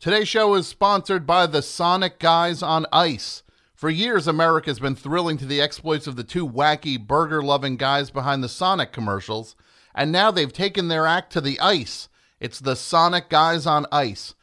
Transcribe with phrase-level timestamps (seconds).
[0.00, 3.42] Today's show is sponsored by the Sonic Guys on Ice.
[3.74, 8.08] For years, America's been thrilling to the exploits of the two wacky, burger loving guys
[8.12, 9.56] behind the Sonic commercials,
[9.96, 12.08] and now they've taken their act to the ice.
[12.38, 14.36] It's the Sonic Guys on Ice.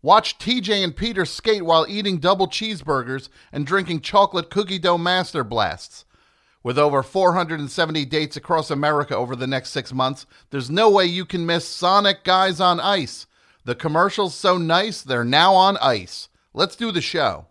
[0.00, 5.42] Watch TJ and Peter skate while eating double cheeseburgers and drinking chocolate cookie dough master
[5.42, 6.04] blasts.
[6.62, 11.24] With over 470 dates across America over the next six months, there's no way you
[11.24, 13.26] can miss Sonic Guys on Ice.
[13.62, 16.30] The commercial's so nice, they're now on ice.
[16.54, 17.46] Let's do the show.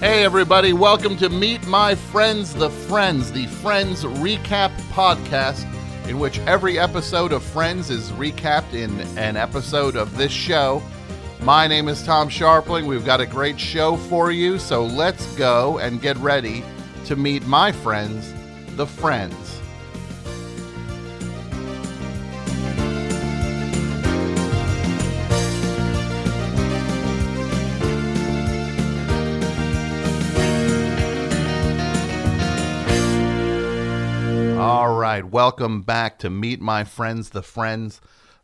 [0.00, 5.66] Hey, everybody, welcome to Meet My Friends, the Friends, the Friends Recap Podcast,
[6.08, 10.82] in which every episode of Friends is recapped in an episode of this show.
[11.44, 12.86] My name is Tom Scharpling.
[12.86, 16.64] We've got a great show for you, so let's go and get ready
[17.04, 18.32] to meet my friends,
[18.76, 19.60] the Friends.
[34.58, 38.00] All right, welcome back to Meet My Friends, the Friends,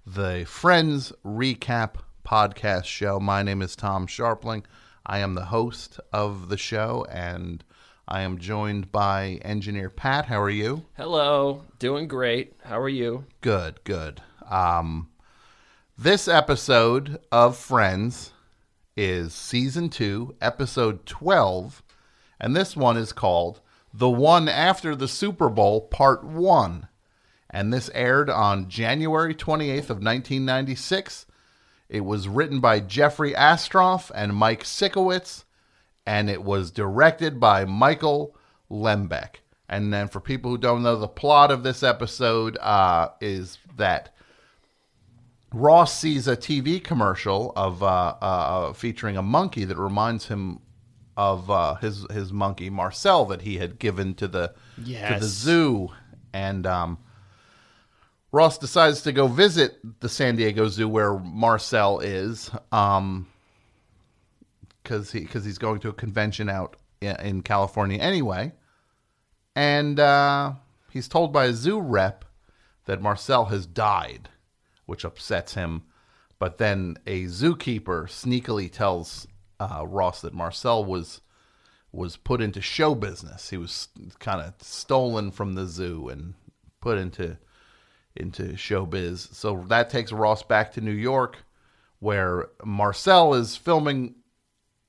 [0.06, 3.18] the Friends Recap Podcast Show.
[3.20, 4.64] My name is Tom Scharpling.
[5.06, 7.64] I am the host of the show, and
[8.06, 10.26] I am joined by engineer Pat.
[10.26, 10.84] How are you?
[10.96, 12.54] Hello, doing great.
[12.64, 13.24] How are you?
[13.40, 14.22] Good, good.
[14.48, 15.08] Um,
[15.96, 18.32] this episode of Friends
[18.96, 21.82] is season two, episode 12,
[22.40, 23.60] and this one is called
[23.92, 26.88] The One After the Super Bowl, Part One.
[27.48, 31.26] And this aired on January 28th of 1996.
[31.90, 35.42] It was written by Jeffrey Astroff and Mike Sikowitz,
[36.06, 38.36] and it was directed by Michael
[38.70, 39.40] Lembeck.
[39.68, 44.14] And then, for people who don't know, the plot of this episode uh, is that
[45.52, 50.60] Ross sees a TV commercial of uh, uh, featuring a monkey that reminds him
[51.16, 54.54] of uh, his his monkey Marcel that he had given to the
[55.14, 55.88] to the zoo,
[56.32, 56.98] and um,
[58.32, 63.26] Ross decides to go visit the San Diego Zoo where Marcel is, um,
[64.82, 68.52] because he because he's going to a convention out in, California anyway,
[69.56, 70.52] and uh,
[70.90, 72.24] he's told by a zoo rep
[72.84, 74.28] that Marcel has died,
[74.86, 75.82] which upsets him.
[76.38, 79.26] But then a zookeeper sneakily tells
[79.58, 81.20] uh, Ross that Marcel was
[81.92, 83.50] was put into show business.
[83.50, 83.88] He was
[84.20, 86.34] kind of stolen from the zoo and
[86.80, 87.36] put into
[88.20, 89.34] into showbiz.
[89.34, 91.38] So that takes Ross back to New York,
[91.98, 94.14] where Marcel is filming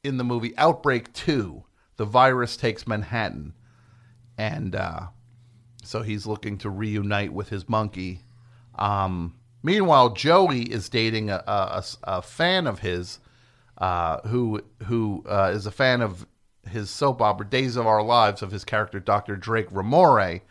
[0.04, 1.64] in the movie Outbreak Two.
[1.98, 3.54] The virus takes Manhattan,
[4.38, 5.08] and uh,
[5.84, 8.22] so he's looking to reunite with his monkey.
[8.76, 13.20] Um, meanwhile, Joey is dating a, a, a- a fan of his,
[13.78, 16.26] uh, who who uh, is a fan of
[16.68, 19.36] his soap opera Days of Our Lives of his character Dr.
[19.36, 20.42] Drake Ramore.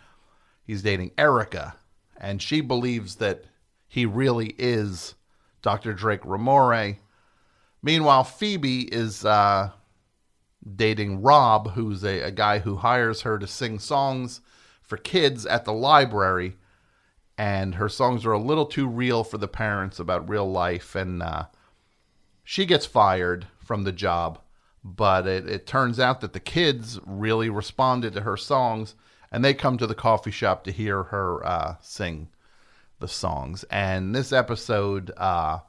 [0.65, 1.75] He's dating Erica,
[2.21, 3.45] and she believes that
[3.89, 5.15] he really is
[5.63, 5.93] Dr.
[5.93, 6.99] Drake Ramore.
[7.83, 9.71] Meanwhile, Phoebe is uh,
[10.77, 14.41] dating Rob, who's a, a guy who hires her to sing songs
[14.83, 16.57] for kids at the library.
[17.39, 20.95] And her songs are a little too real for the parents about real life.
[20.95, 21.45] And uh,
[22.45, 24.39] she gets fired from the job.
[24.85, 28.95] But it, it turns out that the kids really responded to her songs.
[29.33, 32.29] And they come to the coffee shop to hear her uh, sing
[32.99, 33.65] the songs.
[33.71, 35.13] And this episode.
[35.17, 35.61] Uh,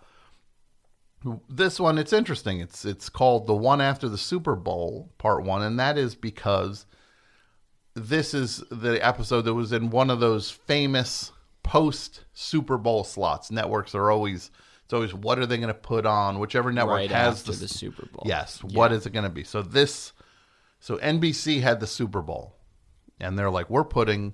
[1.49, 5.61] this one it's interesting it's it's called the one after the super bowl part one
[5.61, 6.85] and that is because
[7.93, 11.31] this is the episode that was in one of those famous
[11.63, 14.49] post super bowl slots networks are always
[14.83, 17.67] it's always what are they going to put on whichever network right has the, the
[17.67, 18.23] Super Bowl.
[18.25, 20.13] yes what is it going to be so this
[20.79, 22.55] so nbc had the super bowl
[23.21, 24.33] and they're like we're putting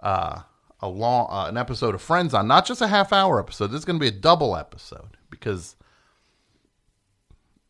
[0.00, 0.40] uh
[0.80, 3.68] a long uh, an episode of friends on not just a half hour episode.
[3.68, 5.76] This is going to be a double episode because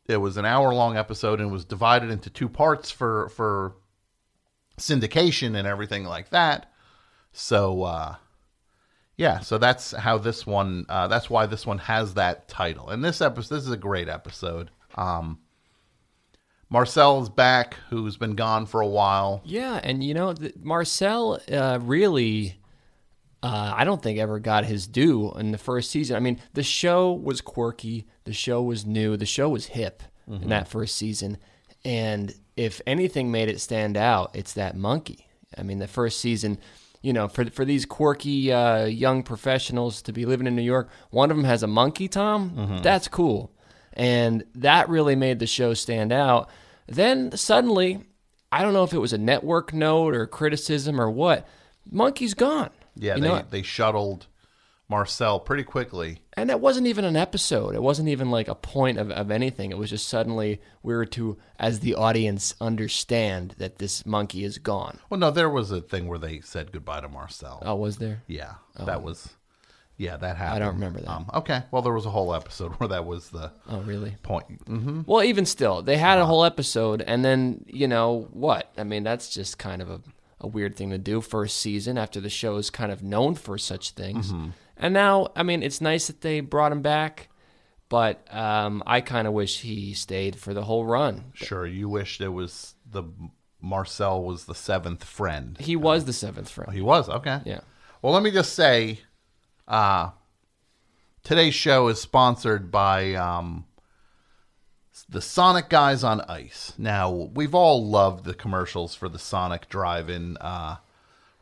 [0.07, 3.75] it was an hour long episode and was divided into two parts for for
[4.79, 6.73] syndication and everything like that.
[7.33, 8.17] So uh
[9.19, 12.89] yeah so that's how this one uh that's why this one has that title.
[12.89, 14.71] And this episode this is a great episode.
[14.95, 15.39] Um
[16.73, 21.79] marcel's back who's been gone for a while Yeah, and you know, the, Marcel uh,
[21.83, 22.57] really,
[23.43, 26.17] uh, I don't think ever got his due in the first season.
[26.17, 30.49] I mean, the show was quirky, the show was new, the show was hip in
[30.49, 31.37] that first season,
[31.85, 35.29] and if anything made it stand out, it's that monkey.
[35.59, 36.59] I mean, the first season,
[37.03, 40.89] you know, for for these quirky uh, young professionals to be living in New York,
[41.11, 42.09] one of them has a monkey.
[42.09, 43.53] Tom, that's cool,
[43.93, 46.49] and that really made the show stand out.
[46.87, 48.01] Then suddenly,
[48.51, 51.47] I don't know if it was a network note or criticism or what.
[51.91, 52.71] Monkey's gone.
[52.95, 54.27] Yeah, you they, they shuttled
[54.89, 56.19] Marcel pretty quickly.
[56.35, 57.75] and it wasn't even an episode.
[57.75, 59.71] It wasn't even like a point of, of anything.
[59.71, 64.59] It was just suddenly we were to, as the audience, understand that this monkey is
[64.59, 64.99] gone.
[65.09, 67.63] Well, no, there was a thing where they said goodbye to Marcel.
[67.65, 68.23] Oh, was there?
[68.27, 68.85] Yeah, oh.
[68.85, 69.31] that was.
[69.99, 70.63] Yeah, that happened.
[70.63, 71.09] I don't remember that.
[71.11, 74.17] Um, okay, well, there was a whole episode where that was the Oh, really?
[74.23, 74.47] point.
[74.67, 78.73] hmm Well, even still, they had a whole episode, and then you know what?
[78.79, 80.01] I mean, that's just kind of a,
[80.41, 83.59] a weird thing to do first season after the show is kind of known for
[83.59, 84.33] such things.
[84.77, 87.29] And now, I mean, it's nice that they brought him back,
[87.89, 91.27] but um, I kind of wish he stayed for the whole run.
[91.35, 93.05] Sure, you wish there was the
[93.61, 95.57] Marcel was the seventh friend.
[95.61, 96.73] He was the seventh friend.
[96.73, 97.41] He was okay.
[97.45, 97.61] Yeah.
[98.01, 98.99] Well, let me just say,
[99.69, 100.11] uh,
[101.23, 103.67] today's show is sponsored by um,
[105.09, 106.73] the Sonic Guys on Ice.
[106.79, 110.77] Now, we've all loved the commercials for the Sonic Drive-In uh,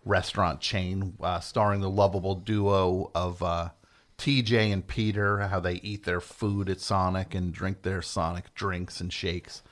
[0.04, 3.70] restaurant chain, uh, starring the lovable duo of uh,
[4.18, 9.00] TJ and Peter, how they eat their food at Sonic and drink their Sonic drinks
[9.00, 9.62] and shakes.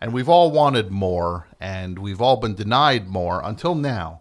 [0.00, 4.20] And we've all wanted more, and we've all been denied more until now.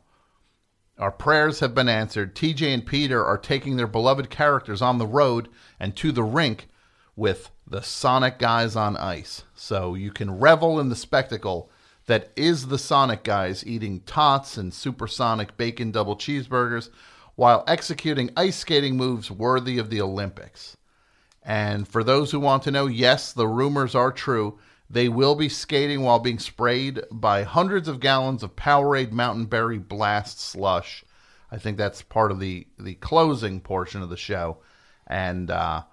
[1.00, 2.36] Our prayers have been answered.
[2.36, 5.48] TJ and Peter are taking their beloved characters on the road
[5.80, 6.68] and to the rink
[7.16, 9.44] with the Sonic Guys on Ice.
[9.54, 11.70] So you can revel in the spectacle
[12.08, 16.90] that is the Sonic Guys eating tots and supersonic bacon double cheeseburgers
[17.36, 20.78] while executing ice skating moves worthy of the Olympics.
[21.44, 24.58] And for those who want to know, yes, the rumors are true.
[24.90, 29.80] They will be skating while being sprayed by hundreds of gallons of Powerade Mountain Berry
[29.80, 31.04] Blast slush.
[31.52, 34.58] I think that's part of the the closing portion of the show,
[35.06, 35.84] and uh,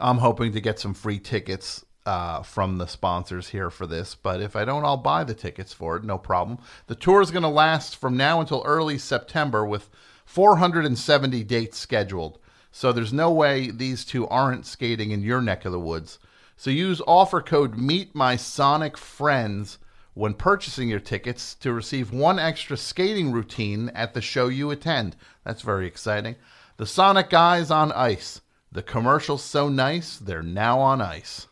[0.00, 4.14] I'm hoping to get some free tickets uh, from the sponsors here for this.
[4.14, 6.04] But if I don't, I'll buy the tickets for it.
[6.04, 6.58] No problem.
[6.86, 9.88] The tour is going to last from now until early September with
[10.26, 12.38] 470 dates scheduled.
[12.70, 16.18] So there's no way these two aren't skating in your neck of the woods.
[16.56, 19.78] So use offer code Meet My Sonic Friends
[20.14, 25.16] when purchasing your tickets to receive one extra skating routine at the show you attend.
[25.44, 26.36] That's very exciting.
[26.76, 28.40] The Sonic Guys on Ice.
[28.70, 31.46] The commercial's so nice, they're now on ice.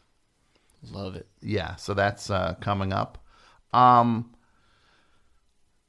[0.90, 1.28] Love it.
[1.40, 3.24] Yeah, so that's uh, coming up.
[3.72, 4.34] Um,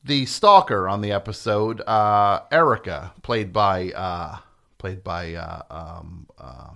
[0.04, 4.38] the stalker on the episode, uh, Erica, played by uh,
[4.77, 6.69] played by uh, um, uh,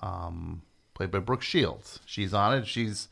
[0.00, 0.62] um,
[0.96, 2.00] played by Brooke Shields.
[2.06, 2.66] She's on it.
[2.66, 3.08] She's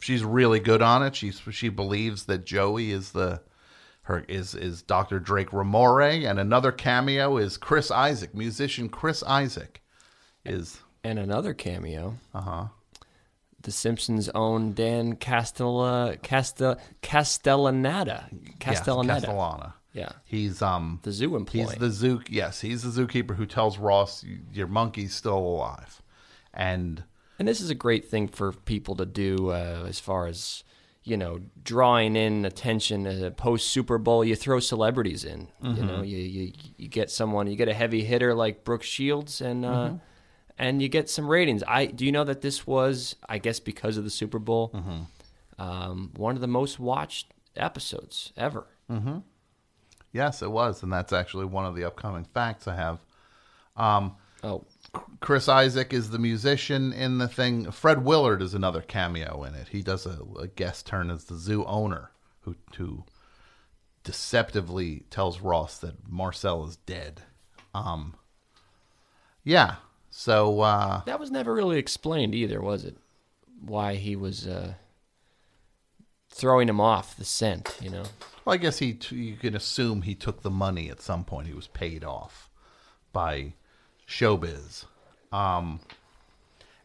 [0.00, 1.14] she's really good on it.
[1.14, 3.42] She's she believes that Joey is the
[4.02, 5.20] her is is Dr.
[5.20, 9.80] Drake Ramore, and another cameo is Chris Isaak, musician Chris Isaak,
[10.44, 12.14] is And another cameo.
[12.34, 12.64] uh huh.
[13.60, 18.24] The Simpsons' own Dan Castella, Castel, Castellaneta.
[18.60, 19.22] Castellaneta.
[19.24, 19.74] Castellana.
[19.92, 20.12] Yeah.
[20.24, 21.64] He's um The zoo employee.
[21.64, 26.00] he's the zoo yes, he's the zookeeper who tells Ross your monkey's still alive.
[26.54, 27.02] And
[27.38, 30.64] And this is a great thing for people to do uh, as far as,
[31.04, 34.24] you know, drawing in attention uh, post Super Bowl.
[34.24, 35.48] You throw celebrities in.
[35.62, 39.40] You know, you, you you get someone, you get a heavy hitter like Brooke Shields,
[39.40, 39.92] and uh,
[40.58, 41.62] and you get some ratings.
[41.68, 44.70] I do you know that this was, I guess, because of the Super Bowl,
[45.58, 48.66] um, one of the most watched episodes ever.
[50.12, 52.98] yes, it was, and that's actually one of the upcoming facts I have.
[54.46, 54.64] Oh,
[55.18, 57.72] Chris Isaak is the musician in the thing.
[57.72, 59.68] Fred Willard is another cameo in it.
[59.68, 62.12] He does a, a guest turn as the zoo owner
[62.42, 63.04] who who
[64.04, 67.22] deceptively tells Ross that Marcel is dead.
[67.74, 68.14] Um
[69.42, 69.76] Yeah.
[70.10, 72.96] So uh that was never really explained either, was it?
[73.60, 74.74] Why he was uh,
[76.30, 78.04] throwing him off the scent, you know?
[78.44, 78.92] Well, I guess he.
[78.92, 81.48] T- you can assume he took the money at some point.
[81.48, 82.50] He was paid off
[83.12, 83.54] by
[84.08, 84.84] Showbiz.
[85.32, 85.80] Um,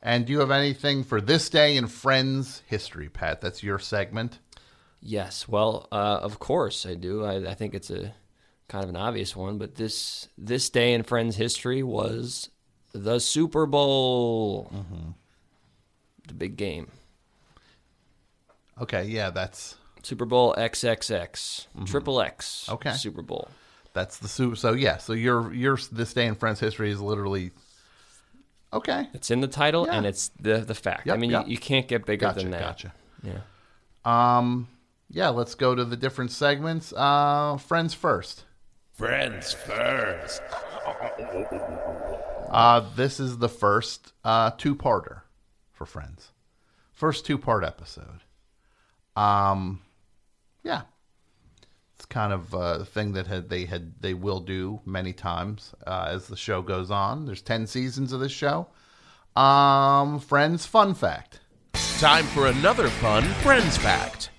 [0.01, 3.41] and do you have anything for this day in Friends history, Pat?
[3.41, 4.39] That's your segment.
[5.01, 7.23] Yes, well, uh, of course I do.
[7.25, 8.13] I, I think it's a
[8.67, 12.49] kind of an obvious one, but this this day in Friends history was
[12.93, 14.71] the Super Bowl,
[16.27, 16.89] the big game,
[18.81, 22.93] Okay, yeah, that's Super Bowl XXX, Triple X, Okay.
[22.93, 23.49] Super Bowl.
[23.93, 24.55] That's the super.
[24.55, 27.51] So yeah, so your your this day in Friends history is literally
[28.73, 29.07] okay.
[29.13, 29.95] It's in the title Yeah.
[29.97, 31.09] and it's the the fact.
[31.09, 31.45] I mean, yep.
[31.45, 32.61] you, you can't get bigger Gotcha, than that.
[32.61, 32.93] gotcha.
[33.23, 33.39] Yeah.
[34.05, 34.67] Um,
[35.09, 36.93] yeah, let's go to the different segments.
[36.93, 38.45] Uh, friends first.
[38.93, 40.41] Friends first.
[42.49, 45.21] Uh, this is the first uh, two-parter
[45.71, 46.31] for Friends.
[46.91, 48.21] First two-part episode.
[49.15, 49.81] Um,
[50.63, 50.90] yeah, it's
[52.05, 56.07] kind of uh, a thing that had they had they will do many times uh,
[56.09, 57.25] as the show goes on.
[57.25, 58.67] There's ten seasons of this show.
[59.35, 61.39] Um, Friends fun fact.
[61.99, 64.29] Time for another fun Friends fact.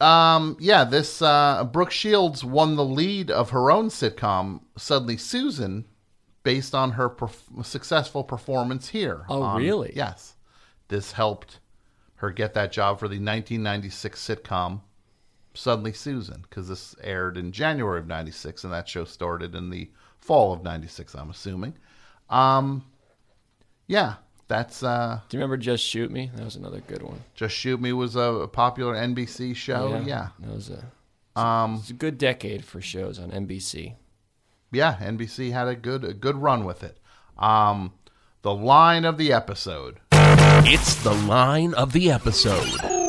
[0.00, 5.86] Um, yeah, this uh, Brooke Shields won the lead of her own sitcom, Suddenly Susan,
[6.42, 9.24] based on her perf- successful performance here.
[9.28, 9.92] Oh, on- really?
[9.94, 10.34] Yes.
[10.88, 11.60] This helped
[12.16, 14.80] her get that job for the 1996 sitcom
[15.54, 19.88] Suddenly Susan, because this aired in January of 96, and that show started in the
[20.18, 21.74] fall of 96, I'm assuming.
[22.28, 22.84] Um,
[23.86, 24.14] yeah,
[24.48, 26.30] that's uh, Do you remember Just Shoot Me?
[26.34, 27.20] That was another good one.
[27.34, 30.02] Just Shoot Me was a popular NBC show.
[30.04, 30.28] yeah.
[30.40, 33.94] That was a, um, it's a good decade for shows on NBC.
[34.72, 36.98] yeah, NBC had a good a good run with it.
[37.38, 37.92] Um,
[38.42, 40.00] the line of the episode.
[40.12, 43.03] It's the line of the episode.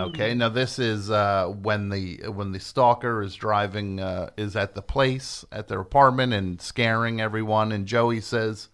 [0.00, 4.74] Okay, now this is uh, when the when the stalker is driving uh, is at
[4.74, 8.68] the place at their apartment and scaring everyone, and Joey says,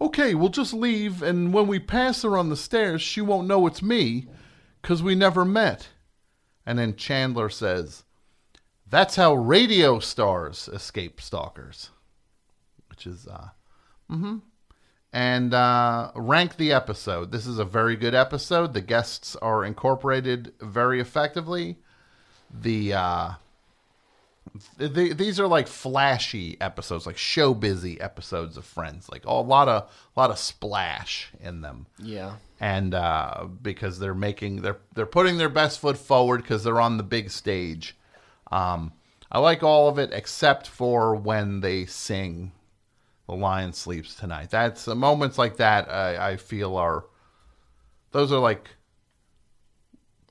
[0.00, 3.66] "Okay, we'll just leave, and when we pass her on the stairs, she won't know
[3.66, 4.26] it's me,
[4.82, 5.88] cause we never met."
[6.64, 8.04] And then Chandler says,
[8.88, 11.90] "That's how radio stars escape stalkers,"
[12.88, 13.48] which is uh,
[15.16, 17.32] and uh, rank the episode.
[17.32, 18.74] This is a very good episode.
[18.74, 21.76] The guests are incorporated very effectively.
[22.52, 23.30] The uh,
[24.78, 29.08] th- these are like flashy episodes, like show busy episodes of Friends.
[29.10, 32.34] Like a lot of a lot of splash in them Yeah.
[32.60, 36.98] and uh, because they're making they're they're putting their best foot forward because they're on
[36.98, 37.96] the big stage.
[38.52, 38.92] Um,
[39.32, 42.52] I like all of it except for when they sing
[43.26, 47.04] "The Lion Sleeps Tonight." That's uh, moments like that I, I feel are
[48.12, 48.70] those are like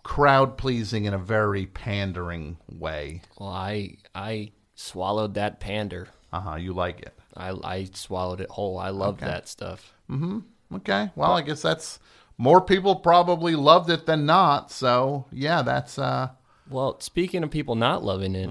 [0.04, 3.22] crowd pleasing in a very pandering way.
[3.40, 6.08] Well, I I swallowed that pander.
[6.32, 6.56] Uh huh.
[6.56, 7.14] You like it?
[7.36, 8.78] I I swallowed it whole.
[8.78, 9.94] I love that stuff.
[10.10, 10.40] Mm hmm.
[10.75, 11.12] Okay.
[11.16, 12.00] Well, I guess that's
[12.38, 14.72] more people probably loved it than not.
[14.72, 16.30] So yeah, that's uh.
[16.70, 18.50] Well, speaking of people not loving it,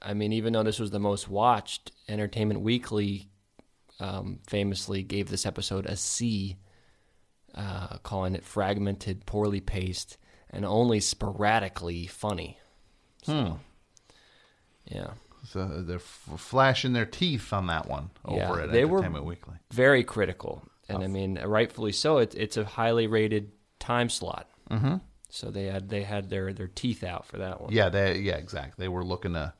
[0.00, 3.28] I mean, even though this was the most watched, Entertainment Weekly
[4.02, 6.56] um, famously gave this episode a C,
[7.54, 10.16] uh, calling it fragmented, poorly paced,
[10.50, 12.58] and only sporadically funny.
[13.22, 13.58] So,
[14.86, 15.12] yeah.
[15.44, 19.54] So they're f- flashing their teeth on that one over Yeah, at they were- Weekly.
[19.72, 22.18] very critical, and I mean, rightfully so.
[22.18, 24.96] It, it's a highly rated time slot, mm-hmm.
[25.28, 27.72] so they had they had their their teeth out for that one.
[27.72, 28.84] Yeah, they yeah exactly.
[28.84, 29.52] They were looking to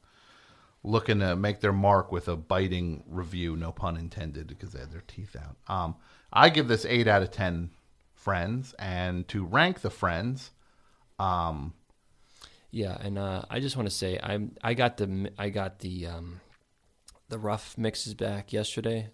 [0.85, 4.91] looking to make their mark with a biting review, no pun intended, because they had
[4.93, 5.57] their teeth out.
[5.73, 5.97] Um,
[6.33, 7.71] I give this eight out of ten
[8.15, 10.51] friends, and to rank the friends,
[11.19, 11.75] um,
[12.71, 16.07] Yeah, and uh, I just want to say I I got the I got the
[16.07, 16.41] um,
[17.29, 19.09] the rough mixes back yesterday.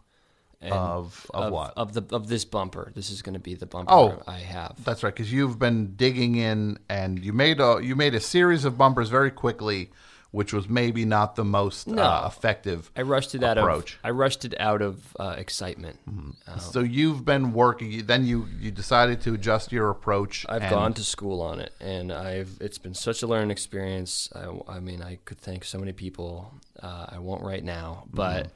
[0.61, 1.73] And Of- of what?
[1.77, 2.91] of the of this bumper?
[2.95, 4.21] This is going to be the bumper Oh.
[4.27, 4.83] I have.
[4.85, 8.65] that's right, because you've been digging in, and you made a you made a series
[8.65, 9.91] of bumpers very quickly,
[10.31, 12.03] which was maybe not the most No.
[12.03, 12.91] uh, effective.
[12.95, 13.95] I rushed it out approach.
[13.95, 15.99] of I rushed it out of uh, excitement.
[16.47, 18.05] Uh, So you've been working.
[18.07, 20.45] Then you you decided to adjust your approach.
[20.49, 24.29] I've and- gone to school on it, and I've it's been such a learning experience.
[24.35, 26.53] I, I mean, I could thank so many people.
[26.83, 28.51] Uh, I won't right now, but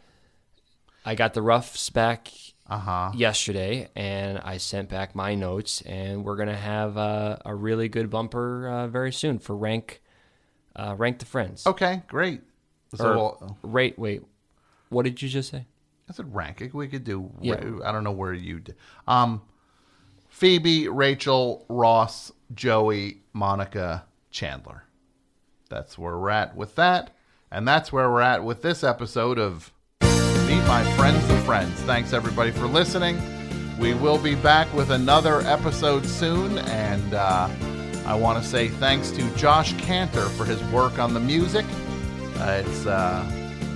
[1.06, 2.28] I got the roughs back
[3.14, 8.08] yesterday, and I sent back my notes, and we're gonna have uh, a really good
[8.10, 10.00] bumper uh, very soon for rank
[10.76, 11.66] uh, rank the friends.
[11.66, 12.40] Okay, great.
[12.94, 13.98] So Or we'll- rate.
[13.98, 14.22] Wait,
[14.90, 15.66] what did you just say?
[16.08, 16.68] I said rank.
[16.74, 17.30] We could do.
[17.40, 17.54] Yeah.
[17.84, 18.76] I don't know where you did.
[19.06, 19.42] Um,
[20.28, 24.84] Phoebe, Rachel, Ross, Joey, Monica, Chandler.
[25.68, 27.14] That's where we're at with that,
[27.50, 31.72] and that's where we're at with this episode of Meet My Friends the Friends.
[31.82, 33.18] Thanks everybody for listening.
[33.78, 37.48] We will be back with another episode soon, and uh,
[38.04, 41.64] I want to say thanks to Josh Cantor for his work on the music.
[42.36, 43.24] Uh, it's uh,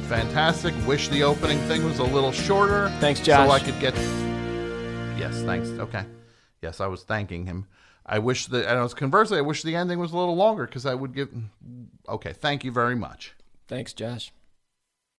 [0.09, 0.75] fantastic.
[0.87, 2.91] Wish the opening thing was a little shorter.
[3.01, 3.49] Thanks, Josh.
[3.49, 3.53] So.
[3.53, 3.95] I could get.
[5.17, 5.69] Yes, thanks.
[5.69, 6.05] Okay.
[6.61, 7.67] Yes, I was thanking him.
[8.05, 10.67] I wish that, and I was conversely, I wish the ending was a little longer
[10.67, 11.29] because I would give.
[12.09, 13.35] Okay, thank you very much.
[13.69, 14.33] Thanks, Josh.